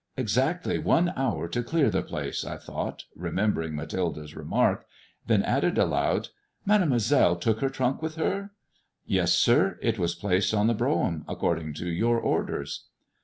"Exactly 0.25 0.79
one 0.79 1.13
hour 1.15 1.47
to 1.49 1.61
clear 1.61 1.91
the 1.91 2.01
place," 2.01 2.43
I 2.43 2.57
thought, 2.57 3.03
re 3.15 3.29
membering 3.29 3.73
Mathilde's 3.73 4.35
remark; 4.35 4.87
then 5.27 5.43
added 5.43 5.77
aloud," 5.77 6.29
Made 6.65 6.81
moiselle 6.87 7.39
took 7.39 7.59
her 7.59 7.69
trunk 7.69 8.01
with 8.01 8.15
her?"" 8.15 8.49
Yes, 9.05 9.31
sir. 9.31 9.77
It 9.79 9.99
was 9.99 10.15
placed 10.15 10.55
on 10.55 10.65
the 10.65 10.73
brougham, 10.73 11.23
according 11.27 11.75
to 11.75 11.85
your 11.87 12.19
orders." 12.19 12.85